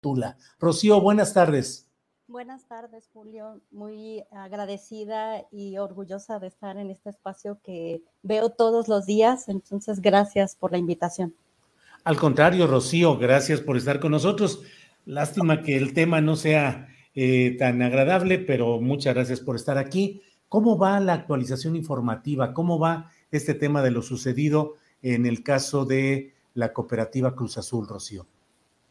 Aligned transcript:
Tula. 0.00 0.36
Rocío, 0.58 1.00
buenas 1.00 1.34
tardes. 1.34 1.86
Buenas 2.26 2.64
tardes, 2.66 3.08
Julio. 3.12 3.60
Muy 3.72 4.22
agradecida 4.30 5.46
y 5.50 5.78
orgullosa 5.78 6.38
de 6.38 6.46
estar 6.46 6.76
en 6.76 6.90
este 6.90 7.10
espacio 7.10 7.58
que 7.62 8.02
veo 8.22 8.50
todos 8.50 8.86
los 8.86 9.04
días. 9.04 9.48
Entonces, 9.48 10.00
gracias 10.00 10.54
por 10.54 10.70
la 10.70 10.78
invitación. 10.78 11.34
Al 12.04 12.16
contrario, 12.16 12.66
Rocío, 12.66 13.18
gracias 13.18 13.60
por 13.60 13.76
estar 13.76 13.98
con 13.98 14.12
nosotros. 14.12 14.62
Lástima 15.06 15.62
que 15.62 15.76
el 15.76 15.92
tema 15.92 16.20
no 16.20 16.36
sea 16.36 16.88
eh, 17.14 17.56
tan 17.58 17.82
agradable, 17.82 18.38
pero 18.38 18.80
muchas 18.80 19.14
gracias 19.14 19.40
por 19.40 19.56
estar 19.56 19.76
aquí. 19.76 20.22
¿Cómo 20.48 20.78
va 20.78 21.00
la 21.00 21.14
actualización 21.14 21.74
informativa? 21.74 22.54
¿Cómo 22.54 22.78
va 22.78 23.10
este 23.32 23.54
tema 23.54 23.82
de 23.82 23.90
lo 23.90 24.02
sucedido 24.02 24.76
en 25.02 25.26
el 25.26 25.42
caso 25.42 25.84
de 25.84 26.34
la 26.54 26.72
cooperativa 26.72 27.34
Cruz 27.34 27.58
Azul, 27.58 27.88
Rocío? 27.88 28.26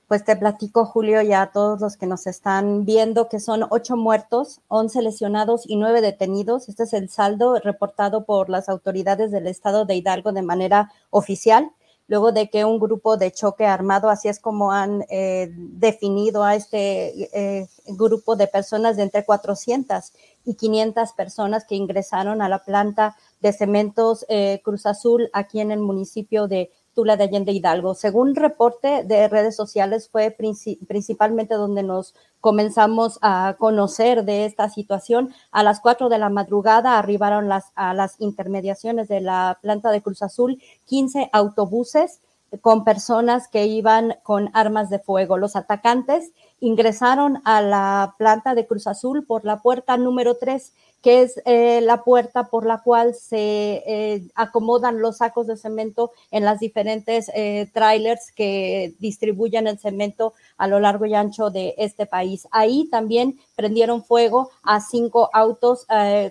Pues 0.09 0.25
te 0.25 0.35
platico, 0.35 0.85
Julio, 0.85 1.21
y 1.21 1.33
a 1.33 1.51
todos 1.53 1.79
los 1.81 1.95
que 1.95 2.07
nos 2.07 2.25
están 2.25 2.83
viendo, 2.83 3.29
que 3.29 3.39
son 3.39 3.67
ocho 3.69 3.95
muertos, 3.95 4.59
once 4.67 5.03
lesionados 5.03 5.69
y 5.69 5.75
nueve 5.75 6.01
detenidos. 6.01 6.67
Este 6.67 6.81
es 6.81 6.93
el 6.93 7.09
saldo 7.09 7.59
reportado 7.59 8.25
por 8.25 8.49
las 8.49 8.69
autoridades 8.69 9.29
del 9.29 9.45
estado 9.45 9.85
de 9.85 9.93
Hidalgo 9.93 10.31
de 10.31 10.41
manera 10.41 10.91
oficial 11.11 11.69
luego 12.09 12.31
de 12.31 12.49
que 12.49 12.65
un 12.65 12.79
grupo 12.79 13.17
de 13.17 13.31
choque 13.31 13.67
armado, 13.67 14.09
así 14.09 14.27
es 14.27 14.39
como 14.39 14.71
han 14.71 15.05
eh, 15.09 15.51
definido 15.53 16.43
a 16.43 16.55
este 16.55 17.29
eh, 17.37 17.67
grupo 17.85 18.35
de 18.35 18.47
personas 18.47 18.97
de 18.97 19.03
entre 19.03 19.23
400 19.23 20.11
y 20.43 20.55
500 20.55 21.13
personas 21.13 21.65
que 21.65 21.75
ingresaron 21.75 22.41
a 22.41 22.49
la 22.49 22.63
planta 22.63 23.15
de 23.41 23.53
cementos 23.53 24.25
eh, 24.27 24.59
Cruz 24.63 24.87
Azul 24.87 25.29
aquí 25.33 25.61
en 25.61 25.71
el 25.71 25.81
municipio 25.81 26.47
de 26.47 26.71
De 27.03 27.23
Allende 27.23 27.53
Hidalgo. 27.53 27.95
Según 27.95 28.35
reporte 28.35 29.03
de 29.05 29.27
redes 29.29 29.55
sociales, 29.55 30.09
fue 30.09 30.31
principalmente 30.31 31.55
donde 31.55 31.81
nos 31.81 32.13
comenzamos 32.41 33.19
a 33.21 33.55
conocer 33.57 34.25
de 34.25 34.45
esta 34.45 34.69
situación. 34.69 35.33
A 35.51 35.63
las 35.63 35.79
4 35.79 36.09
de 36.09 36.17
la 36.17 36.29
madrugada 36.29 36.97
arribaron 36.97 37.47
las, 37.47 37.71
a 37.75 37.93
las 37.93 38.19
intermediaciones 38.19 39.07
de 39.07 39.21
la 39.21 39.59
planta 39.61 39.91
de 39.91 40.01
Cruz 40.01 40.21
Azul 40.21 40.61
15 40.85 41.29
autobuses 41.31 42.19
con 42.61 42.83
personas 42.83 43.47
que 43.47 43.65
iban 43.65 44.15
con 44.23 44.49
armas 44.53 44.89
de 44.89 44.99
fuego. 44.99 45.37
Los 45.37 45.55
atacantes 45.55 46.31
ingresaron 46.61 47.41
a 47.45 47.61
la 47.61 48.15
planta 48.17 48.55
de 48.55 48.67
Cruz 48.67 48.87
Azul 48.87 49.25
por 49.25 49.45
la 49.45 49.61
puerta 49.61 49.97
número 49.97 50.35
3 50.37 50.73
que 51.01 51.21
es 51.21 51.41
eh, 51.45 51.81
la 51.81 52.03
puerta 52.03 52.49
por 52.49 52.65
la 52.65 52.81
cual 52.81 53.15
se 53.15 53.83
eh, 53.85 54.23
acomodan 54.35 55.01
los 55.01 55.17
sacos 55.17 55.47
de 55.47 55.57
cemento 55.57 56.11
en 56.31 56.43
las 56.43 56.59
diferentes 56.59 57.31
eh, 57.33 57.69
trailers 57.73 58.31
que 58.33 58.93
distribuyen 58.99 59.67
el 59.67 59.79
cemento 59.79 60.33
a 60.57 60.67
lo 60.67 60.79
largo 60.79 61.05
y 61.05 61.13
ancho 61.13 61.49
de 61.49 61.73
este 61.77 62.05
país. 62.05 62.47
Ahí 62.51 62.89
también 62.89 63.39
prendieron 63.55 64.03
fuego 64.03 64.49
a 64.63 64.81
cinco 64.81 65.29
autos 65.33 65.85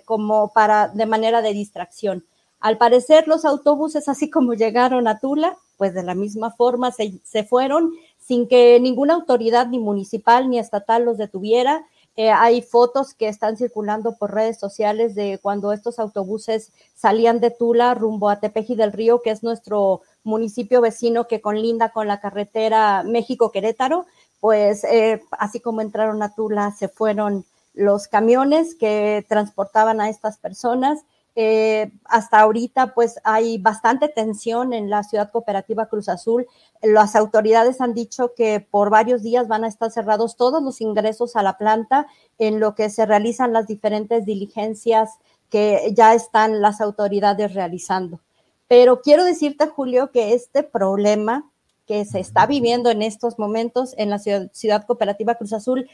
como 0.05 0.51
para 0.53 0.87
de 0.89 1.05
manera 1.05 1.41
de 1.41 1.53
distracción. 1.53 2.23
Al 2.59 2.77
parecer 2.77 3.27
los 3.27 3.45
autobuses, 3.45 4.09
así 4.09 4.29
como 4.29 4.53
llegaron 4.53 5.07
a 5.07 5.19
Tula, 5.19 5.57
pues 5.77 5.93
de 5.93 6.03
la 6.03 6.15
misma 6.15 6.51
forma 6.51 6.91
se, 6.91 7.19
se 7.23 7.43
fueron 7.43 7.93
sin 8.17 8.47
que 8.47 8.79
ninguna 8.79 9.13
autoridad 9.13 9.67
ni 9.67 9.79
municipal 9.79 10.49
ni 10.49 10.59
estatal 10.59 11.05
los 11.05 11.17
detuviera 11.17 11.85
eh, 12.21 12.31
hay 12.31 12.61
fotos 12.61 13.13
que 13.13 13.29
están 13.29 13.55
circulando 13.55 14.17
por 14.17 14.33
redes 14.33 14.59
sociales 14.59 15.15
de 15.15 15.39
cuando 15.41 15.71
estos 15.71 15.99
autobuses 15.99 16.73
salían 16.93 17.39
de 17.39 17.49
Tula 17.49 17.93
rumbo 17.93 18.29
a 18.29 18.41
Tepeji 18.41 18.75
del 18.75 18.91
Río, 18.91 19.21
que 19.21 19.29
es 19.29 19.41
nuestro 19.41 20.01
municipio 20.25 20.81
vecino 20.81 21.27
que 21.27 21.39
conlinda 21.39 21.93
con 21.93 22.09
la 22.09 22.19
carretera 22.19 23.03
México-Querétaro. 23.03 24.05
Pues 24.41 24.83
eh, 24.83 25.23
así 25.31 25.61
como 25.61 25.79
entraron 25.79 26.21
a 26.21 26.35
Tula, 26.35 26.71
se 26.77 26.89
fueron 26.89 27.45
los 27.73 28.09
camiones 28.09 28.75
que 28.75 29.25
transportaban 29.29 30.01
a 30.01 30.09
estas 30.09 30.37
personas 30.37 30.99
eh, 31.35 31.91
hasta 32.05 32.39
ahorita 32.39 32.93
pues 32.93 33.19
hay 33.23 33.57
bastante 33.57 34.09
tensión 34.09 34.73
en 34.73 34.89
la 34.89 35.03
ciudad 35.03 35.31
cooperativa 35.31 35.87
Cruz 35.87 36.09
Azul. 36.09 36.47
Las 36.81 37.15
autoridades 37.15 37.81
han 37.81 37.93
dicho 37.93 38.33
que 38.35 38.59
por 38.59 38.89
varios 38.89 39.23
días 39.23 39.47
van 39.47 39.63
a 39.63 39.67
estar 39.67 39.91
cerrados 39.91 40.35
todos 40.35 40.61
los 40.61 40.81
ingresos 40.81 41.35
a 41.35 41.43
la 41.43 41.57
planta 41.57 42.07
en 42.37 42.59
lo 42.59 42.75
que 42.75 42.89
se 42.89 43.05
realizan 43.05 43.53
las 43.53 43.67
diferentes 43.67 44.25
diligencias 44.25 45.19
que 45.49 45.93
ya 45.95 46.13
están 46.13 46.61
las 46.61 46.81
autoridades 46.81 47.53
realizando. 47.53 48.19
Pero 48.67 49.01
quiero 49.01 49.23
decirte, 49.23 49.67
Julio, 49.67 50.11
que 50.11 50.33
este 50.33 50.63
problema 50.63 51.49
que 51.87 52.05
se 52.05 52.19
está 52.19 52.45
viviendo 52.45 52.91
en 52.91 53.01
estos 53.01 53.39
momentos 53.39 53.95
en 53.97 54.11
la 54.11 54.19
ciudad, 54.19 54.51
ciudad 54.53 54.85
cooperativa 54.85 55.35
Cruz 55.35 55.53
Azul 55.53 55.89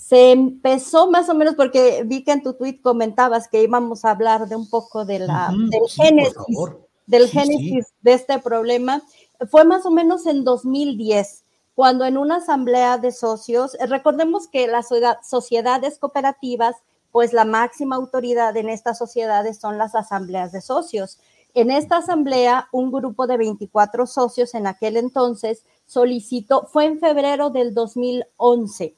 se 0.00 0.32
empezó 0.32 1.10
más 1.10 1.28
o 1.28 1.34
menos 1.34 1.54
porque 1.54 2.02
vi 2.06 2.24
que 2.24 2.32
en 2.32 2.42
tu 2.42 2.54
tweet 2.54 2.80
comentabas 2.82 3.48
que 3.48 3.62
íbamos 3.62 4.04
a 4.04 4.10
hablar 4.10 4.48
de 4.48 4.56
un 4.56 4.68
poco 4.68 5.04
de 5.04 5.18
la, 5.18 5.54
del 5.70 5.88
génesis, 5.88 6.58
del 7.06 7.28
génesis 7.28 7.92
de 8.00 8.14
este 8.14 8.38
problema. 8.38 9.02
Fue 9.50 9.64
más 9.64 9.84
o 9.84 9.90
menos 9.90 10.26
en 10.26 10.42
2010, 10.42 11.44
cuando 11.74 12.06
en 12.06 12.16
una 12.16 12.36
asamblea 12.36 12.96
de 12.96 13.12
socios, 13.12 13.76
recordemos 13.88 14.48
que 14.48 14.66
las 14.66 14.88
sociedades 15.22 15.98
cooperativas, 15.98 16.76
pues 17.12 17.34
la 17.34 17.44
máxima 17.44 17.96
autoridad 17.96 18.56
en 18.56 18.70
estas 18.70 18.96
sociedades 18.96 19.58
son 19.58 19.76
las 19.76 19.94
asambleas 19.94 20.50
de 20.50 20.62
socios. 20.62 21.18
En 21.52 21.70
esta 21.70 21.98
asamblea, 21.98 22.68
un 22.72 22.90
grupo 22.90 23.26
de 23.26 23.36
24 23.36 24.06
socios 24.06 24.54
en 24.54 24.66
aquel 24.66 24.96
entonces 24.96 25.62
solicitó, 25.84 26.66
fue 26.72 26.86
en 26.86 26.98
febrero 26.98 27.50
del 27.50 27.74
2011, 27.74 28.96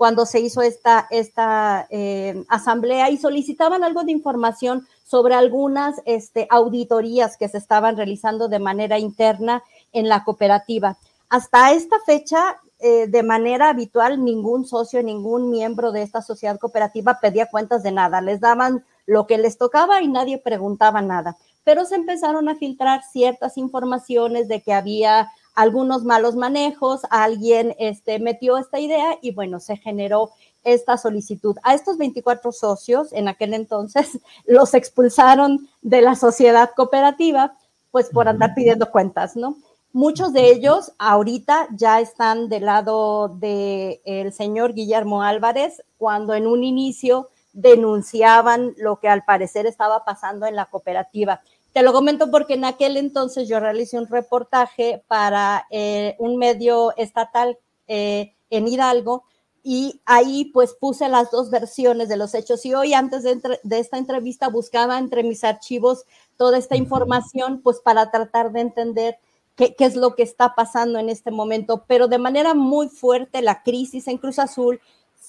cuando 0.00 0.24
se 0.24 0.40
hizo 0.40 0.62
esta, 0.62 1.06
esta 1.10 1.86
eh, 1.90 2.42
asamblea 2.48 3.10
y 3.10 3.18
solicitaban 3.18 3.84
algo 3.84 4.02
de 4.02 4.12
información 4.12 4.88
sobre 5.04 5.34
algunas 5.34 6.00
este, 6.06 6.46
auditorías 6.48 7.36
que 7.36 7.50
se 7.50 7.58
estaban 7.58 7.98
realizando 7.98 8.48
de 8.48 8.60
manera 8.60 8.98
interna 8.98 9.62
en 9.92 10.08
la 10.08 10.24
cooperativa. 10.24 10.96
Hasta 11.28 11.72
esta 11.72 11.96
fecha, 12.06 12.56
eh, 12.78 13.08
de 13.08 13.22
manera 13.22 13.68
habitual, 13.68 14.24
ningún 14.24 14.64
socio, 14.64 15.02
ningún 15.02 15.50
miembro 15.50 15.92
de 15.92 16.00
esta 16.00 16.22
sociedad 16.22 16.58
cooperativa 16.58 17.18
pedía 17.20 17.50
cuentas 17.50 17.82
de 17.82 17.92
nada. 17.92 18.22
Les 18.22 18.40
daban 18.40 18.82
lo 19.04 19.26
que 19.26 19.36
les 19.36 19.58
tocaba 19.58 20.00
y 20.00 20.08
nadie 20.08 20.38
preguntaba 20.38 21.02
nada. 21.02 21.36
Pero 21.62 21.84
se 21.84 21.96
empezaron 21.96 22.48
a 22.48 22.56
filtrar 22.56 23.02
ciertas 23.02 23.58
informaciones 23.58 24.48
de 24.48 24.62
que 24.62 24.72
había 24.72 25.28
algunos 25.54 26.04
malos 26.04 26.36
manejos, 26.36 27.02
alguien 27.10 27.74
este, 27.78 28.18
metió 28.18 28.56
esta 28.56 28.78
idea 28.78 29.18
y 29.20 29.32
bueno, 29.32 29.60
se 29.60 29.76
generó 29.76 30.30
esta 30.64 30.98
solicitud. 30.98 31.56
A 31.62 31.74
estos 31.74 31.98
24 31.98 32.52
socios 32.52 33.12
en 33.12 33.28
aquel 33.28 33.54
entonces 33.54 34.18
los 34.46 34.74
expulsaron 34.74 35.68
de 35.82 36.02
la 36.02 36.14
sociedad 36.14 36.70
cooperativa, 36.76 37.54
pues 37.90 38.08
por 38.10 38.28
andar 38.28 38.54
pidiendo 38.54 38.90
cuentas, 38.90 39.36
¿no? 39.36 39.56
Muchos 39.92 40.32
de 40.32 40.52
ellos 40.52 40.92
ahorita 40.98 41.66
ya 41.74 42.00
están 42.00 42.48
del 42.48 42.66
lado 42.66 43.28
del 43.28 44.00
el 44.04 44.32
señor 44.32 44.72
Guillermo 44.72 45.22
Álvarez, 45.22 45.82
cuando 45.98 46.34
en 46.34 46.46
un 46.46 46.62
inicio 46.62 47.30
denunciaban 47.52 48.74
lo 48.76 49.00
que 49.00 49.08
al 49.08 49.24
parecer 49.24 49.66
estaba 49.66 50.04
pasando 50.04 50.46
en 50.46 50.54
la 50.54 50.66
cooperativa. 50.66 51.42
Te 51.72 51.82
lo 51.82 51.92
comento 51.92 52.30
porque 52.30 52.54
en 52.54 52.64
aquel 52.64 52.96
entonces 52.96 53.48
yo 53.48 53.60
realicé 53.60 53.98
un 53.98 54.08
reportaje 54.08 55.04
para 55.06 55.66
eh, 55.70 56.16
un 56.18 56.36
medio 56.36 56.96
estatal 56.96 57.58
eh, 57.86 58.34
en 58.50 58.66
Hidalgo 58.66 59.24
y 59.62 60.00
ahí 60.04 60.46
pues 60.46 60.74
puse 60.74 61.08
las 61.08 61.30
dos 61.30 61.50
versiones 61.50 62.08
de 62.08 62.16
los 62.16 62.34
hechos. 62.34 62.64
Y 62.66 62.74
hoy 62.74 62.94
antes 62.94 63.22
de, 63.22 63.40
de, 63.62 63.78
esta 63.78 63.98
entrevista 63.98 64.48
buscaba 64.48 64.98
entre 64.98 65.22
mis 65.22 65.44
archivos 65.44 66.04
toda 66.36 66.58
esta 66.58 66.76
información 66.76 67.60
pues 67.62 67.78
para 67.80 68.10
tratar 68.10 68.50
de 68.50 68.60
entender 68.60 69.18
qué, 69.54 69.74
qué, 69.76 69.84
es 69.84 69.94
lo 69.94 70.16
que 70.16 70.22
está 70.22 70.54
pasando 70.56 70.98
en 70.98 71.08
este 71.08 71.30
momento, 71.30 71.84
pero 71.86 72.08
de 72.08 72.18
manera 72.18 72.54
muy 72.54 72.88
fuerte 72.88 73.42
la 73.42 73.62
crisis 73.62 74.08
en 74.08 74.18
Cruz 74.18 74.38
Azul 74.38 74.80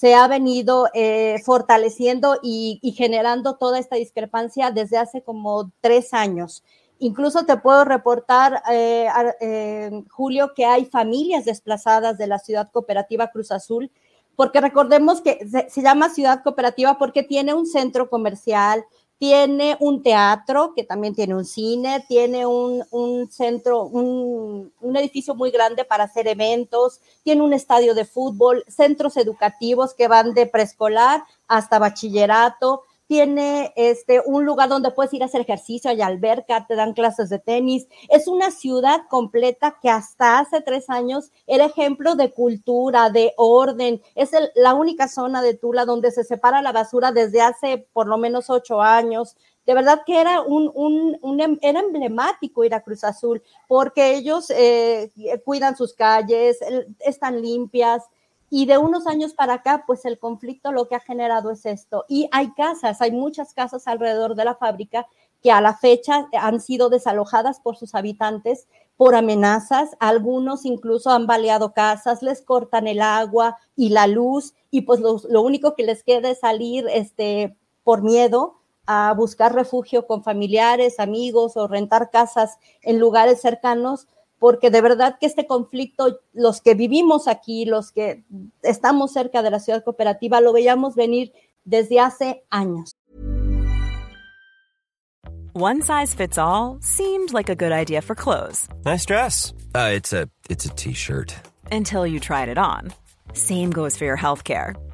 se 0.02 0.16
ha 0.16 0.28
venido 0.28 0.88
eh, 0.96 1.36
fortaleciendo 1.46 2.40
y, 2.42 2.80
generando 2.98 3.58
toda 3.58 3.78
esta 3.78 3.98
discrepancia 3.98 4.72
desde 4.72 4.98
hace 4.98 5.22
como 5.22 5.72
tres 5.80 6.16
años. 6.16 6.64
Incluso 6.98 7.46
te 7.46 7.56
puedo 7.58 7.86
reportar, 7.86 8.64
eh, 8.72 9.08
eh, 9.42 9.92
Julio, 10.10 10.54
que 10.56 10.66
hay 10.66 10.86
familias 10.86 11.46
desplazadas 11.46 12.18
de 12.18 12.26
la 12.26 12.40
ciudad 12.40 12.72
cooperativa 12.72 13.30
Cruz 13.30 13.52
Azul, 13.52 13.92
porque 14.36 14.60
recordemos 14.60 15.22
que 15.22 15.38
se 15.70 15.82
llama 15.84 16.10
ciudad 16.10 16.42
cooperativa 16.42 16.98
porque 16.98 17.22
tiene 17.22 17.54
un 17.54 17.68
centro 17.68 18.10
comercial, 18.10 18.84
tiene 19.22 19.78
un 19.80 20.02
teatro, 20.02 20.74
que 20.76 20.84
también 20.84 21.14
tiene 21.14 21.36
un 21.36 21.46
cine, 21.46 22.04
tiene 22.08 22.48
un, 22.48 22.84
un 22.90 23.30
centro, 23.30 23.84
un, 23.84 24.74
un, 24.82 24.98
edificio 24.98 25.36
muy 25.36 25.52
grande 25.52 25.86
para 25.86 26.06
hacer 26.06 26.28
eventos, 26.28 27.02
tiene 27.22 27.44
un 27.44 27.54
estadio 27.54 27.94
de 27.94 28.06
fútbol, 28.06 28.64
centros 28.68 29.18
educativos 29.18 29.94
que 29.94 30.08
van 30.08 30.34
de 30.34 30.48
preescolar 30.48 31.24
hasta 31.48 31.78
bachillerato, 31.78 32.82
tiene 33.12 33.74
este, 33.76 34.22
un 34.26 34.46
lugar 34.46 34.70
donde 34.70 34.92
puedes 34.92 35.14
ir 35.14 35.22
a 35.22 35.26
hacer 35.26 35.42
ejercicio, 35.42 35.92
hay 35.92 36.02
alberca, 36.02 36.66
te 36.66 36.78
dan 36.78 36.94
clases 36.94 37.28
de 37.28 37.40
tenis. 37.40 37.86
Es 38.08 38.26
una 38.30 38.52
ciudad 38.52 39.02
completa 39.10 39.76
que 39.82 39.90
hasta 39.90 40.40
hace 40.40 40.62
tres 40.62 40.90
años 40.90 41.30
era 41.46 41.66
ejemplo 41.66 42.16
de 42.16 42.32
cultura, 42.32 43.10
de 43.10 43.34
orden. 43.36 44.02
Es 44.16 44.32
la 44.56 44.76
única 44.76 45.10
zona 45.10 45.42
de 45.42 45.56
Tula 45.56 45.84
donde 45.84 46.10
se 46.12 46.24
separa 46.24 46.62
la 46.62 46.72
basura 46.72 47.12
desde 47.12 47.42
hace 47.42 47.86
por 47.92 48.08
lo 48.08 48.18
menos 48.18 48.50
ocho 48.50 48.82
años. 48.82 49.36
De 49.66 49.74
verdad 49.74 50.04
que 50.06 50.22
era 50.22 50.40
un, 50.40 50.72
un 50.74 51.60
era 51.62 51.82
emblemático 51.82 52.64
ir 52.64 52.74
a 52.74 52.80
Cruz 52.80 53.04
Azul 53.04 53.44
porque 53.68 54.16
ellos 54.16 54.50
eh, 54.52 55.12
cuidan 55.44 55.76
sus 55.76 55.94
calles, 55.94 56.60
están 57.02 57.42
limpias, 57.42 58.04
y 58.54 58.66
de 58.66 58.78
unos 58.78 59.08
años 59.08 59.34
para 59.34 59.54
acá, 59.54 59.86
pues 59.88 60.04
el 60.04 60.20
conflicto 60.20 60.74
lo 60.74 60.90
que 60.90 60.96
ha 60.96 61.00
generado 61.00 61.52
es 61.52 61.66
esto. 61.66 62.04
Y 62.10 62.28
hay 62.34 62.52
casas, 62.52 63.02
hay 63.02 63.12
muchas 63.12 63.54
casas 63.54 63.88
alrededor 63.88 64.36
de 64.36 64.44
la 64.44 64.56
fábrica 64.56 65.08
que 65.42 65.54
a 65.54 65.62
la 65.62 65.74
fecha 65.74 66.28
han 66.34 66.60
sido 66.60 66.90
desalojadas 66.90 67.62
por 67.62 67.78
sus 67.78 67.96
habitantes 67.96 68.68
por 68.98 69.16
amenazas. 69.16 69.96
Algunos 70.02 70.66
incluso 70.66 71.12
han 71.12 71.28
baleado 71.28 71.74
casas, 71.74 72.22
les 72.22 72.42
cortan 72.42 72.88
el 72.88 73.02
agua 73.02 73.58
y 73.78 73.88
la 73.88 74.06
luz 74.06 74.54
y 74.70 74.82
pues 74.82 75.00
lo, 75.00 75.42
único 75.42 75.74
que 75.74 75.84
les 75.84 76.04
queda 76.04 76.30
es 76.30 76.42
salir 76.42 76.86
este, 76.92 77.58
por 77.84 78.04
miedo 78.04 78.58
a 78.86 79.14
buscar 79.14 79.56
refugio 79.56 80.08
con 80.08 80.24
familiares, 80.26 81.00
amigos 81.00 81.56
o 81.56 81.70
rentar 81.70 82.10
casas 82.12 82.58
en 82.82 83.00
lugares 83.00 83.40
cercanos 83.40 84.08
porque 84.42 84.72
de 84.72 84.82
verdad 84.82 85.18
que 85.20 85.28
este 85.28 85.46
conflicto, 85.46 86.20
los 86.34 86.62
que 86.62 86.74
vivimos 86.74 87.28
aquí, 87.28 87.66
los 87.66 87.92
que 87.92 88.24
estamos 88.64 89.14
cerca 89.14 89.44
de 89.44 89.52
la 89.52 89.60
ciudad 89.60 89.84
cooperativa, 89.84 90.42
lo 90.42 90.52
veíamos 90.52 90.96
venir 90.96 91.32
desde 91.64 92.00
hace 92.00 92.44
años. 92.50 92.96
One 95.54 95.82
size 95.82 96.16
fits 96.16 96.40
all 96.40 96.80
seemed 96.82 97.34
like 97.34 97.52
a 97.52 97.56
good 97.56 97.72
idea 97.72 98.02
for 98.02 98.16
clothes. 98.16 98.68
Nice 98.84 99.06
dress. 99.06 99.54
Uh, 99.76 99.92
it's 99.94 100.12
a 100.12 100.28
it's 100.50 100.66
a 100.66 100.70
t-shirt. 100.70 101.36
Until 101.72 102.08
you 102.08 102.20
tried 102.20 102.50
it 102.50 102.58
on. 102.58 102.94
Same 103.34 103.70
goes 103.70 103.96
for 103.96 104.06
your 104.06 104.18
healthcare. 104.18 104.74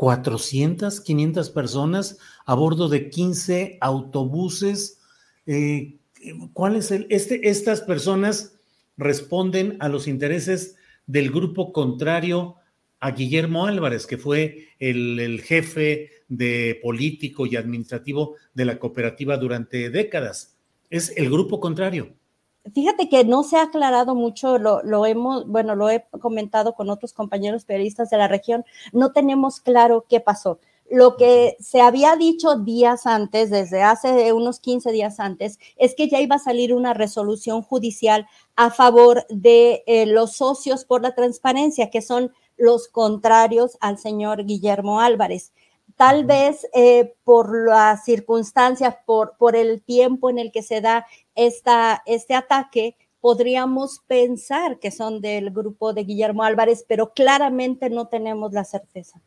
400, 0.00 1.02
500 1.02 1.50
personas 1.50 2.16
a 2.46 2.54
bordo 2.54 2.88
de 2.88 3.10
15 3.10 3.76
autobuses. 3.82 4.98
Eh, 5.44 5.98
¿Cuál 6.54 6.76
es 6.76 6.90
el? 6.90 7.06
Este, 7.10 7.50
estas 7.50 7.82
personas 7.82 8.54
responden 8.96 9.76
a 9.78 9.90
los 9.90 10.08
intereses 10.08 10.76
del 11.06 11.30
grupo 11.30 11.74
contrario 11.74 12.56
a 12.98 13.10
Guillermo 13.10 13.66
Álvarez, 13.66 14.06
que 14.06 14.16
fue 14.16 14.68
el, 14.78 15.20
el 15.20 15.42
jefe 15.42 16.08
de 16.28 16.80
político 16.82 17.44
y 17.44 17.56
administrativo 17.56 18.36
de 18.54 18.64
la 18.64 18.78
cooperativa 18.78 19.36
durante 19.36 19.90
décadas. 19.90 20.56
Es 20.88 21.12
el 21.14 21.28
grupo 21.28 21.60
contrario. 21.60 22.14
Fíjate 22.74 23.08
que 23.08 23.24
no 23.24 23.42
se 23.42 23.56
ha 23.56 23.62
aclarado 23.62 24.14
mucho, 24.14 24.58
lo, 24.58 24.82
lo, 24.82 25.06
hemos, 25.06 25.46
bueno, 25.46 25.74
lo 25.74 25.88
he 25.88 26.04
comentado 26.20 26.74
con 26.74 26.90
otros 26.90 27.14
compañeros 27.14 27.64
periodistas 27.64 28.10
de 28.10 28.18
la 28.18 28.28
región, 28.28 28.64
no 28.92 29.12
tenemos 29.12 29.60
claro 29.60 30.04
qué 30.08 30.20
pasó. 30.20 30.60
Lo 30.90 31.16
que 31.16 31.56
se 31.60 31.80
había 31.80 32.16
dicho 32.16 32.56
días 32.56 33.06
antes, 33.06 33.48
desde 33.48 33.82
hace 33.82 34.32
unos 34.32 34.60
15 34.60 34.92
días 34.92 35.20
antes, 35.20 35.58
es 35.76 35.94
que 35.94 36.08
ya 36.08 36.20
iba 36.20 36.36
a 36.36 36.40
salir 36.40 36.74
una 36.74 36.94
resolución 36.94 37.62
judicial 37.62 38.26
a 38.56 38.70
favor 38.70 39.24
de 39.30 39.82
eh, 39.86 40.06
los 40.06 40.36
socios 40.36 40.84
por 40.84 41.00
la 41.00 41.14
transparencia, 41.14 41.90
que 41.90 42.02
son 42.02 42.32
los 42.56 42.88
contrarios 42.88 43.78
al 43.80 43.98
señor 43.98 44.44
Guillermo 44.44 45.00
Álvarez 45.00 45.52
tal 46.00 46.24
vez 46.24 46.66
eh, 46.72 47.12
por 47.24 47.54
las 47.66 48.06
circunstancias, 48.06 48.94
por, 49.04 49.36
por 49.36 49.54
el 49.54 49.82
tiempo 49.82 50.30
en 50.30 50.38
el 50.38 50.50
que 50.50 50.62
se 50.62 50.80
da 50.80 51.04
esta, 51.34 52.02
este 52.06 52.32
ataque, 52.32 52.96
podríamos 53.20 54.00
pensar 54.06 54.78
que 54.78 54.92
son 54.92 55.20
del 55.20 55.50
grupo 55.50 55.92
de 55.92 56.04
Guillermo 56.04 56.42
Álvarez, 56.42 56.86
pero 56.88 57.12
claramente 57.12 57.90
no 57.90 58.08
tenemos 58.08 58.54
la 58.54 58.64
certeza. 58.64 59.20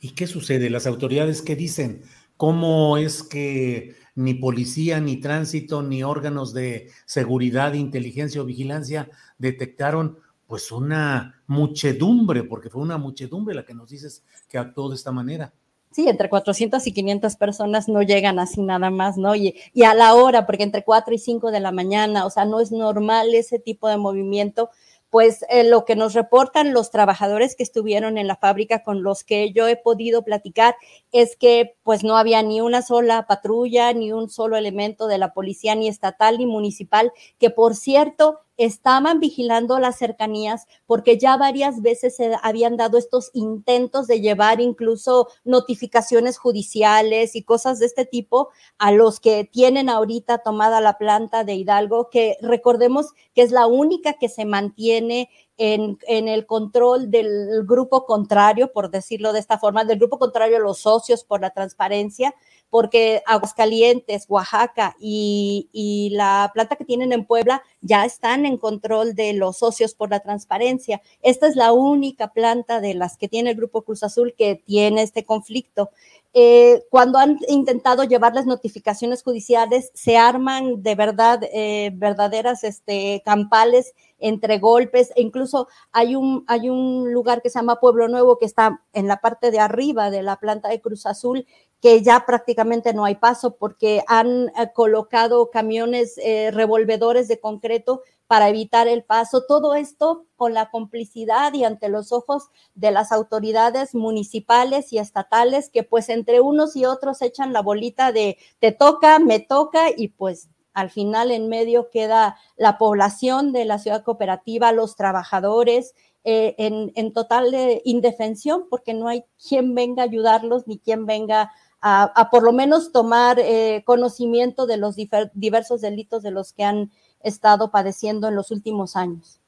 ¿Y 0.00 0.10
qué 0.16 0.26
sucede? 0.26 0.68
¿Las 0.70 0.88
autoridades 0.88 1.40
qué 1.40 1.54
dicen? 1.54 2.02
¿Cómo 2.36 2.96
es 2.96 3.22
que 3.22 3.94
ni 4.16 4.34
policía, 4.34 4.98
ni 4.98 5.18
tránsito, 5.18 5.84
ni 5.84 6.02
órganos 6.02 6.52
de 6.52 6.90
seguridad, 7.06 7.74
inteligencia 7.74 8.42
o 8.42 8.44
vigilancia 8.44 9.08
detectaron 9.38 10.18
pues 10.50 10.72
una 10.72 11.40
muchedumbre, 11.46 12.42
porque 12.42 12.70
fue 12.70 12.82
una 12.82 12.98
muchedumbre 12.98 13.54
la 13.54 13.64
que 13.64 13.72
nos 13.72 13.88
dices 13.88 14.24
que 14.48 14.58
actuó 14.58 14.88
de 14.88 14.96
esta 14.96 15.12
manera. 15.12 15.54
Sí, 15.92 16.08
entre 16.08 16.28
400 16.28 16.84
y 16.88 16.92
500 16.92 17.36
personas 17.36 17.88
no 17.88 18.02
llegan 18.02 18.40
así 18.40 18.60
nada 18.60 18.90
más, 18.90 19.16
¿no? 19.16 19.36
Y, 19.36 19.54
y 19.72 19.84
a 19.84 19.94
la 19.94 20.12
hora, 20.14 20.46
porque 20.46 20.64
entre 20.64 20.82
4 20.82 21.14
y 21.14 21.18
5 21.18 21.52
de 21.52 21.60
la 21.60 21.70
mañana, 21.70 22.26
o 22.26 22.30
sea, 22.30 22.46
no 22.46 22.58
es 22.58 22.72
normal 22.72 23.32
ese 23.32 23.60
tipo 23.60 23.88
de 23.88 23.96
movimiento 23.96 24.70
pues 25.10 25.44
eh, 25.50 25.64
lo 25.64 25.84
que 25.84 25.96
nos 25.96 26.14
reportan 26.14 26.72
los 26.72 26.90
trabajadores 26.90 27.56
que 27.56 27.64
estuvieron 27.64 28.16
en 28.16 28.28
la 28.28 28.36
fábrica 28.36 28.84
con 28.84 29.02
los 29.02 29.24
que 29.24 29.52
yo 29.52 29.66
he 29.66 29.76
podido 29.76 30.22
platicar 30.22 30.76
es 31.10 31.36
que 31.36 31.74
pues 31.82 32.04
no 32.04 32.16
había 32.16 32.42
ni 32.42 32.60
una 32.60 32.80
sola 32.80 33.26
patrulla, 33.26 33.92
ni 33.92 34.12
un 34.12 34.30
solo 34.30 34.56
elemento 34.56 35.08
de 35.08 35.18
la 35.18 35.34
policía, 35.34 35.74
ni 35.74 35.88
estatal 35.88 36.38
ni 36.38 36.46
municipal, 36.46 37.12
que 37.38 37.50
por 37.50 37.74
cierto, 37.74 38.38
estaban 38.64 39.20
vigilando 39.20 39.78
las 39.78 39.96
cercanías 39.96 40.66
porque 40.86 41.18
ya 41.18 41.38
varias 41.38 41.80
veces 41.80 42.16
se 42.16 42.36
habían 42.42 42.76
dado 42.76 42.98
estos 42.98 43.30
intentos 43.32 44.06
de 44.06 44.20
llevar 44.20 44.60
incluso 44.60 45.28
notificaciones 45.44 46.36
judiciales 46.36 47.36
y 47.36 47.42
cosas 47.42 47.78
de 47.78 47.86
este 47.86 48.04
tipo 48.04 48.50
a 48.76 48.92
los 48.92 49.18
que 49.18 49.44
tienen 49.44 49.88
ahorita 49.88 50.38
tomada 50.38 50.82
la 50.82 50.98
planta 50.98 51.42
de 51.42 51.54
Hidalgo, 51.54 52.10
que 52.10 52.36
recordemos 52.42 53.14
que 53.34 53.42
es 53.42 53.50
la 53.50 53.66
única 53.66 54.14
que 54.14 54.28
se 54.28 54.44
mantiene 54.44 55.30
en, 55.56 55.98
el 56.28 56.46
control 56.46 57.10
del 57.10 57.64
grupo 57.66 58.06
contrario, 58.06 58.72
por 58.72 58.90
decirlo 58.90 59.34
de 59.34 59.40
esta 59.40 59.58
forma, 59.58 59.84
del 59.84 59.98
grupo 59.98 60.18
contrario 60.18 60.58
los 60.58 60.78
socios 60.78 61.22
por 61.22 61.42
la 61.42 61.50
transparencia, 61.50 62.34
porque 62.70 63.22
Aguascalientes, 63.26 64.26
Oaxaca 64.28 64.96
y, 64.98 65.66
la 66.12 66.50
planta 66.54 66.76
que 66.76 66.84
tienen 66.84 67.12
en 67.12 67.24
Puebla 67.24 67.62
ya 67.80 68.04
están 68.04 68.46
en 68.46 68.56
control 68.56 69.14
de 69.14 69.32
los 69.32 69.58
socios 69.58 69.94
por 69.94 70.10
la 70.10 70.20
transparencia. 70.20 71.02
Esta 71.22 71.46
es 71.46 71.56
la 71.56 71.72
única 71.72 72.32
planta 72.32 72.80
de 72.80 72.94
las 72.94 73.16
que 73.16 73.28
tiene 73.28 73.50
el 73.50 73.56
Grupo 73.56 73.82
Cruz 73.82 74.02
Azul 74.02 74.34
que 74.36 74.62
tiene 74.64 75.02
este 75.02 75.24
conflicto. 75.24 75.90
Eh, 76.32 76.84
cuando 76.90 77.18
han 77.18 77.38
intentado 77.48 78.04
llevar 78.04 78.34
las 78.34 78.46
notificaciones 78.46 79.24
judiciales, 79.24 79.90
se 79.94 80.16
arman 80.16 80.80
de 80.80 80.94
verdad 80.94 81.40
eh, 81.52 81.90
verdaderas 81.92 82.62
este, 82.62 83.20
campales 83.24 83.94
entre 84.20 84.58
golpes, 84.58 85.12
e 85.16 85.22
incluso 85.22 85.66
hay 85.90 86.14
un, 86.14 86.44
hay 86.46 86.68
un 86.68 87.12
lugar 87.12 87.42
que 87.42 87.50
se 87.50 87.58
llama 87.58 87.80
Pueblo 87.80 88.06
Nuevo 88.06 88.38
que 88.38 88.46
está 88.46 88.80
en 88.92 89.08
la 89.08 89.16
parte 89.16 89.50
de 89.50 89.58
arriba 89.58 90.10
de 90.10 90.22
la 90.22 90.36
planta 90.36 90.68
de 90.68 90.80
Cruz 90.80 91.04
Azul, 91.06 91.46
que 91.80 92.02
ya 92.02 92.24
prácticamente 92.26 92.92
no 92.92 93.04
hay 93.04 93.14
paso 93.14 93.56
porque 93.56 94.02
han 94.06 94.48
eh, 94.48 94.70
colocado 94.74 95.50
camiones 95.50 96.18
eh, 96.18 96.50
revolvedores 96.50 97.26
de 97.26 97.40
concreto 97.40 98.02
para 98.26 98.48
evitar 98.48 98.86
el 98.86 99.02
paso. 99.02 99.44
Todo 99.46 99.74
esto 99.74 100.26
con 100.36 100.54
la 100.54 100.70
complicidad 100.70 101.52
y 101.54 101.64
ante 101.64 101.88
los 101.88 102.12
ojos 102.12 102.50
de 102.74 102.90
las 102.90 103.12
autoridades 103.12 103.94
municipales 103.94 104.92
y 104.92 104.98
estatales 104.98 105.70
que 105.70 105.82
pues 105.82 106.08
entre 106.10 106.40
unos 106.40 106.76
y 106.76 106.84
otros 106.84 107.22
echan 107.22 107.52
la 107.52 107.62
bolita 107.62 108.12
de 108.12 108.36
te 108.58 108.72
toca, 108.72 109.18
me 109.18 109.40
toca 109.40 109.86
y 109.96 110.08
pues 110.08 110.48
al 110.74 110.90
final 110.90 111.30
en 111.30 111.48
medio 111.48 111.90
queda 111.90 112.36
la 112.56 112.78
población 112.78 113.52
de 113.52 113.64
la 113.64 113.78
ciudad 113.78 114.04
cooperativa, 114.04 114.70
los 114.70 114.94
trabajadores, 114.94 115.94
eh, 116.22 116.54
en, 116.58 117.12
total 117.14 117.46
indefensión 117.82 118.66
porque 118.68 118.92
no 118.92 119.08
hay 119.08 119.24
quien 119.42 119.74
venga 119.74 120.02
a 120.02 120.04
ayudarlos 120.04 120.66
ni 120.66 120.78
quien 120.78 121.06
venga 121.06 121.50
a, 121.82 122.28
por 122.30 122.42
lo 122.42 122.52
menos 122.52 122.92
tomar 122.92 123.38
eh, 123.38 123.82
conocimiento 123.86 124.66
de 124.66 124.76
los 124.76 124.96
diversos 125.34 125.80
delitos 125.80 126.22
de 126.22 126.30
los 126.30 126.52
que 126.52 126.64
han 126.64 126.90
estado 127.22 127.70
padeciendo 127.70 128.28
en 128.28 128.34
los 128.34 128.50
últimos 128.50 128.96
años. 128.96 129.40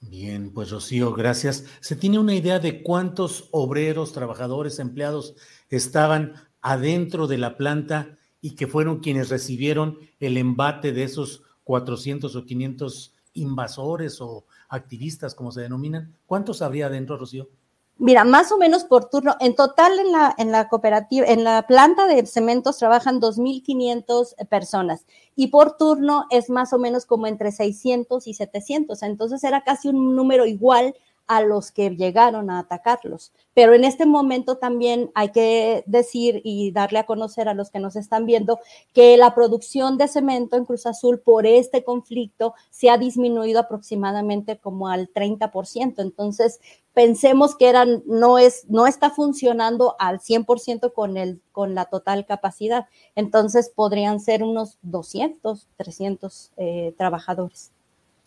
Bien, 0.00 0.52
pues 0.52 0.70
Rocío, 0.70 1.12
gracias. 1.14 1.64
¿Se 1.80 1.96
tiene 1.96 2.18
una 2.18 2.34
idea 2.34 2.58
de 2.58 2.82
cuántos 2.82 3.48
obreros, 3.52 4.12
trabajadores, 4.12 4.78
empleados 4.78 5.34
estaban 5.70 6.34
adentro 6.60 7.26
de 7.26 7.38
la 7.38 7.56
planta 7.56 8.18
y 8.40 8.54
que 8.54 8.66
fueron 8.66 9.00
quienes 9.00 9.30
recibieron 9.30 9.98
el 10.20 10.36
embate 10.36 10.92
de 10.92 11.04
esos 11.04 11.42
400 11.64 12.36
o 12.36 12.44
500 12.44 13.14
invasores 13.32 14.20
o 14.20 14.46
activistas, 14.68 15.34
como 15.34 15.52
se 15.52 15.62
denominan? 15.62 16.14
¿Cuántos 16.26 16.60
habría 16.60 16.86
adentro, 16.86 17.16
Rocío? 17.16 17.48
Mira, 17.96 18.24
más 18.24 18.50
o 18.50 18.58
menos 18.58 18.84
por 18.84 19.08
turno, 19.08 19.36
en 19.38 19.54
total 19.54 19.98
en 20.00 20.10
la, 20.10 20.34
en 20.36 20.50
la 20.50 20.68
cooperativa, 20.68 21.26
en 21.26 21.44
la 21.44 21.64
planta 21.66 22.08
de 22.08 22.26
cementos 22.26 22.78
trabajan 22.78 23.20
2.500 23.20 24.48
personas 24.48 25.06
y 25.36 25.46
por 25.46 25.76
turno 25.76 26.24
es 26.30 26.50
más 26.50 26.72
o 26.72 26.78
menos 26.78 27.06
como 27.06 27.28
entre 27.28 27.52
600 27.52 28.26
y 28.26 28.34
700. 28.34 29.00
Entonces 29.04 29.44
era 29.44 29.62
casi 29.62 29.88
un 29.88 30.16
número 30.16 30.44
igual 30.44 30.94
a 31.26 31.40
los 31.40 31.72
que 31.72 31.90
llegaron 31.90 32.50
a 32.50 32.58
atacarlos. 32.58 33.32
Pero 33.54 33.74
en 33.74 33.84
este 33.84 34.06
momento 34.06 34.58
también 34.58 35.10
hay 35.14 35.30
que 35.30 35.84
decir 35.86 36.40
y 36.44 36.72
darle 36.72 36.98
a 36.98 37.06
conocer 37.06 37.48
a 37.48 37.54
los 37.54 37.70
que 37.70 37.78
nos 37.78 37.96
están 37.96 38.26
viendo 38.26 38.58
que 38.92 39.16
la 39.16 39.34
producción 39.34 39.96
de 39.96 40.08
cemento 40.08 40.56
en 40.56 40.66
Cruz 40.66 40.86
Azul 40.86 41.20
por 41.20 41.46
este 41.46 41.84
conflicto 41.84 42.54
se 42.70 42.90
ha 42.90 42.98
disminuido 42.98 43.60
aproximadamente 43.60 44.58
como 44.58 44.88
al 44.88 45.10
30%. 45.12 46.02
Entonces, 46.02 46.60
pensemos 46.94 47.56
que 47.56 47.68
eran, 47.68 48.02
no, 48.06 48.38
es, 48.38 48.64
no 48.68 48.86
está 48.86 49.10
funcionando 49.10 49.96
al 49.98 50.20
100% 50.20 50.92
con, 50.92 51.16
el, 51.16 51.42
con 51.52 51.74
la 51.74 51.86
total 51.86 52.24
capacidad. 52.24 52.86
Entonces, 53.14 53.70
podrían 53.74 54.20
ser 54.20 54.42
unos 54.42 54.78
200, 54.82 55.68
300 55.76 56.52
eh, 56.56 56.94
trabajadores. 56.96 57.72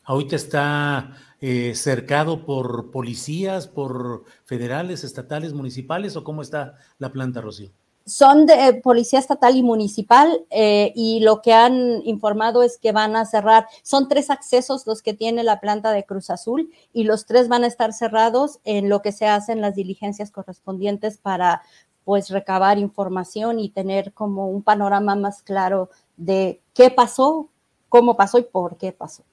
Ahorita 0.04 0.36
está 0.36 1.18
eh, 1.42 1.74
cercado 1.76 2.46
por 2.46 2.92
policías, 2.92 3.68
por 3.68 4.24
federales, 4.46 5.04
estatales, 5.04 5.54
municipales, 5.54 6.16
o 6.16 6.24
cómo 6.24 6.42
está 6.42 6.76
la 6.98 7.12
planta, 7.12 7.42
Rocío? 7.42 7.72
Son 8.08 8.46
de 8.46 8.68
eh, 8.68 8.74
policía 8.74 9.20
estatal 9.20 9.58
y 9.58 9.64
municipal 9.64 10.46
eh, 10.50 10.94
y 10.96 11.20
lo 11.20 11.42
que 11.42 11.54
han 11.54 12.02
informado 12.06 12.64
es 12.64 12.78
que 12.78 12.94
van 12.94 13.16
a 13.16 13.26
cerrar, 13.26 13.68
son 13.84 14.08
tres 14.08 14.30
accesos 14.30 14.88
los 14.88 15.02
que 15.02 15.14
tiene 15.14 15.44
la 15.44 15.60
planta 15.60 15.92
de 15.92 16.06
Cruz 16.06 16.30
Azul 16.30 16.72
y 16.94 17.04
los 17.04 17.26
tres 17.26 17.50
van 17.50 17.66
a 17.66 17.68
estar 17.68 17.92
cerrados 17.92 18.60
en 18.64 18.88
lo 18.88 19.02
que 19.02 19.12
se 19.12 19.28
hacen 19.28 19.60
las 19.60 19.76
diligencias 19.76 20.32
correspondientes 20.32 21.18
para 21.18 21.62
pues 22.06 22.30
recabar 22.30 22.80
información 22.80 23.60
y 23.60 23.68
tener 23.68 24.14
como 24.14 24.48
un 24.48 24.64
panorama 24.64 25.16
más 25.16 25.44
claro 25.44 25.90
de 26.16 26.62
qué 26.74 26.90
pasó, 26.90 27.50
cómo 27.90 28.16
pasó 28.16 28.40
y 28.40 28.44
por 28.44 28.78
qué 28.78 28.94
pasó. 28.94 29.26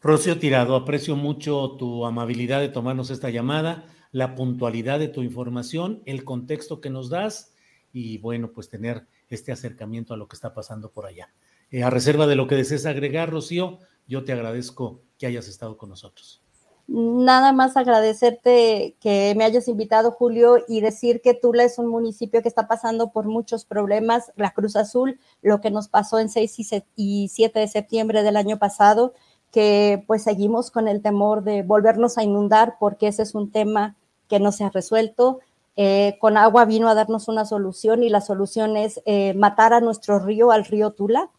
Rocío 0.00 0.38
Tirado, 0.38 0.76
aprecio 0.76 1.16
mucho 1.16 1.72
tu 1.72 2.06
amabilidad 2.06 2.60
de 2.60 2.68
tomarnos 2.68 3.10
esta 3.10 3.30
llamada, 3.30 3.84
la 4.12 4.34
puntualidad 4.34 4.98
de 4.98 5.08
tu 5.08 5.22
información, 5.22 6.02
el 6.06 6.24
contexto 6.24 6.80
que 6.80 6.90
nos 6.90 7.10
das 7.10 7.52
y 7.92 8.18
bueno, 8.18 8.52
pues 8.52 8.68
tener 8.68 9.06
este 9.28 9.52
acercamiento 9.52 10.14
a 10.14 10.16
lo 10.16 10.28
que 10.28 10.36
está 10.36 10.54
pasando 10.54 10.90
por 10.90 11.06
allá. 11.06 11.32
Eh, 11.70 11.82
a 11.82 11.90
reserva 11.90 12.26
de 12.26 12.36
lo 12.36 12.46
que 12.46 12.54
desees 12.54 12.86
agregar, 12.86 13.30
Rocío, 13.30 13.78
yo 14.06 14.24
te 14.24 14.32
agradezco 14.32 15.02
que 15.18 15.26
hayas 15.26 15.48
estado 15.48 15.76
con 15.76 15.90
nosotros. 15.90 16.42
Nada 16.90 17.52
más 17.52 17.76
agradecerte 17.76 18.96
que 18.98 19.34
me 19.36 19.44
hayas 19.44 19.68
invitado, 19.68 20.10
Julio, 20.10 20.56
y 20.66 20.80
decir 20.80 21.20
que 21.20 21.34
Tula 21.34 21.64
es 21.64 21.78
un 21.78 21.88
municipio 21.88 22.40
que 22.40 22.48
está 22.48 22.66
pasando 22.66 23.12
por 23.12 23.26
muchos 23.26 23.66
problemas. 23.66 24.32
La 24.36 24.52
Cruz 24.52 24.74
Azul, 24.74 25.20
lo 25.42 25.60
que 25.60 25.70
nos 25.70 25.88
pasó 25.88 26.18
en 26.18 26.30
6 26.30 26.82
y 26.96 27.28
7 27.28 27.60
de 27.60 27.68
septiembre 27.68 28.22
del 28.22 28.38
año 28.38 28.58
pasado, 28.58 29.12
que 29.50 30.02
pues 30.06 30.22
seguimos 30.22 30.70
con 30.70 30.88
el 30.88 31.02
temor 31.02 31.44
de 31.44 31.62
volvernos 31.62 32.16
a 32.16 32.22
inundar 32.22 32.76
porque 32.80 33.08
ese 33.08 33.22
es 33.22 33.34
un 33.34 33.50
tema 33.52 33.97
que 34.28 34.40
no 34.40 34.52
se 34.52 34.64
ha 34.64 34.70
resuelto. 34.70 35.40
Eh, 35.76 36.16
con 36.20 36.36
agua 36.36 36.64
vino 36.64 36.88
a 36.88 36.94
darnos 36.94 37.28
una 37.28 37.44
solución 37.44 38.02
y 38.02 38.08
la 38.08 38.20
solución 38.20 38.76
es 38.76 39.00
eh, 39.06 39.34
matar 39.34 39.72
a 39.72 39.80
nuestro 39.80 40.18
río, 40.18 40.50
al 40.50 40.64
río 40.64 40.90
Tula, 40.90 41.30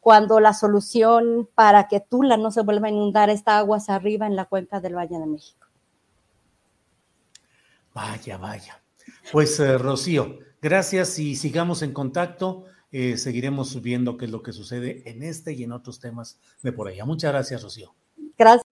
cuando 0.00 0.40
la 0.40 0.54
solución 0.54 1.48
para 1.54 1.88
que 1.88 2.00
Tula 2.00 2.36
no 2.36 2.50
se 2.50 2.62
vuelva 2.62 2.88
a 2.88 2.90
inundar 2.90 3.30
está 3.30 3.58
aguas 3.58 3.90
arriba 3.90 4.26
en 4.26 4.34
la 4.34 4.46
cuenca 4.46 4.80
del 4.80 4.96
Valle 4.96 5.18
de 5.18 5.26
México. 5.26 5.66
Vaya, 7.94 8.38
vaya. 8.38 8.82
Pues 9.30 9.58
eh, 9.60 9.78
Rocío, 9.78 10.38
gracias 10.60 11.18
y 11.18 11.36
sigamos 11.36 11.82
en 11.82 11.92
contacto. 11.92 12.64
Eh, 12.90 13.16
seguiremos 13.16 13.80
viendo 13.80 14.16
qué 14.16 14.26
es 14.26 14.30
lo 14.30 14.42
que 14.42 14.52
sucede 14.52 15.08
en 15.08 15.22
este 15.22 15.52
y 15.52 15.64
en 15.64 15.72
otros 15.72 16.00
temas 16.00 16.38
de 16.62 16.72
por 16.72 16.88
allá. 16.88 17.04
Muchas 17.04 17.32
gracias, 17.32 17.62
Rocío. 17.62 17.94
Gracias. 18.36 18.71